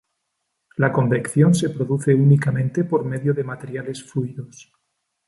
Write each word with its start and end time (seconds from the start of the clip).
La 0.77 0.91
convección 0.91 1.53
se 1.53 1.69
produce 1.69 2.15
únicamente 2.15 2.83
por 2.85 3.05
medio 3.05 3.35
de 3.35 3.43
materiales 3.43 4.03
fluidos. 4.03 4.73